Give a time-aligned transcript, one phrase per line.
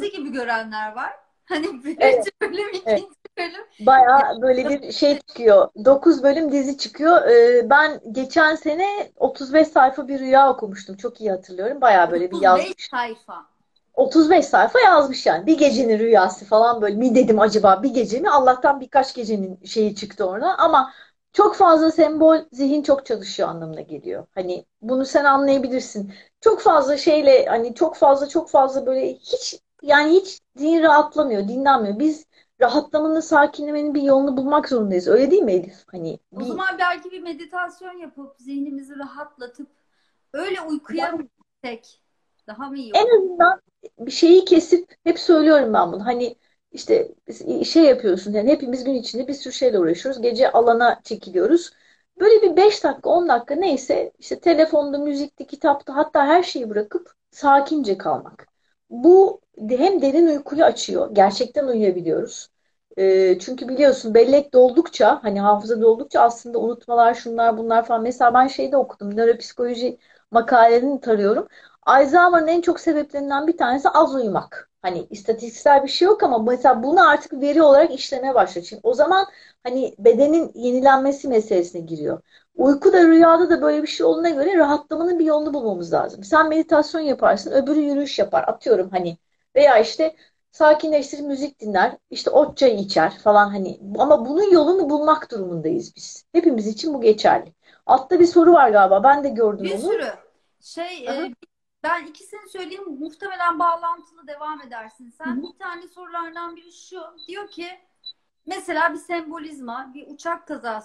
[0.00, 1.12] dizi gibi görenler var.
[1.44, 2.98] Hani birinci Evet, bölüm, evet.
[2.98, 3.64] ikinci bölüm.
[3.78, 5.68] Bayağı böyle bir şey çıkıyor.
[5.84, 7.22] 9 bölüm dizi çıkıyor.
[7.28, 10.96] Ee, ben geçen sene 35 sayfa bir rüya okumuştum.
[10.96, 11.80] Çok iyi hatırlıyorum.
[11.80, 12.88] Bayağı böyle bir 35 yazmış.
[12.90, 13.46] sayfa.
[13.94, 15.46] 35 sayfa yazmış yani.
[15.46, 16.96] Bir gecenin rüyası falan böyle.
[16.96, 18.30] Mi dedim acaba bir gece mi?
[18.30, 20.58] Allah'tan birkaç gecenin şeyi çıktı orada.
[20.58, 20.92] Ama
[21.32, 24.26] çok fazla sembol zihin çok çalışıyor anlamına geliyor.
[24.34, 26.14] Hani bunu sen anlayabilirsin.
[26.40, 31.98] Çok fazla şeyle hani çok fazla çok fazla böyle hiç yani hiç zihin rahatlamıyor, dinlenmiyor.
[31.98, 32.26] Biz
[32.60, 35.08] rahatlamanın, sakinlemenin bir yolunu bulmak zorundayız.
[35.08, 35.84] Öyle değil mi Elif?
[35.86, 39.68] Hani O bir zaman belki bir meditasyon yapıp zihnimizi rahatlatıp
[40.32, 42.02] öyle uykuya mı gitsek
[42.46, 43.18] daha mı iyi En olur?
[43.18, 43.60] azından
[43.98, 46.06] bir şeyi kesip hep söylüyorum ben bunu.
[46.06, 46.36] Hani
[46.72, 47.14] işte
[47.64, 50.22] şey yapıyorsun yani hepimiz gün içinde bir sürü şeyle uğraşıyoruz.
[50.22, 51.70] Gece alana çekiliyoruz.
[52.20, 57.12] Böyle bir 5 dakika 10 dakika neyse işte telefonda, müzikte, kitapta hatta her şeyi bırakıp
[57.30, 58.48] sakince kalmak.
[58.90, 61.10] Bu hem derin uykuyu açıyor.
[61.14, 62.48] Gerçekten uyuyabiliyoruz.
[62.98, 68.02] Ee, çünkü biliyorsun bellek doldukça hani hafıza doldukça aslında unutmalar şunlar bunlar falan.
[68.02, 69.98] Mesela ben şeyde okudum nöropsikoloji
[70.30, 71.48] makalelerini tarıyorum.
[71.82, 74.70] Alzheimer'ın en çok sebeplerinden bir tanesi az uyumak.
[74.86, 78.66] Hani istatistiksel bir şey yok ama mesela bunu artık veri olarak işlemeye başlıyor.
[78.66, 79.26] Şimdi o zaman
[79.62, 82.20] hani bedenin yenilenmesi meselesine giriyor.
[82.54, 86.24] Uyku da rüyada da böyle bir şey olduğuna göre rahatlamanın bir yolunu bulmamız lazım.
[86.24, 88.44] Sen meditasyon yaparsın, öbürü yürüyüş yapar.
[88.48, 89.18] Atıyorum hani
[89.56, 90.16] veya işte
[90.50, 93.80] sakinleştirir müzik dinler, işte ot çayı içer falan hani.
[93.98, 96.24] Ama bunun yolunu bulmak durumundayız biz.
[96.32, 97.52] Hepimiz için bu geçerli.
[97.86, 99.02] Altta bir soru var galiba.
[99.02, 99.88] Ben de gördüm Bir onu.
[99.88, 100.14] sürü
[100.60, 101.26] şey Aha.
[101.26, 101.34] e,
[101.82, 105.36] ben ikisini söyleyeyim muhtemelen bağlantılı devam edersin sen.
[105.36, 105.42] hı.
[105.42, 107.80] Bir tane sorulardan biri şu diyor ki
[108.46, 110.66] mesela bir sembolizma bir uçak kazası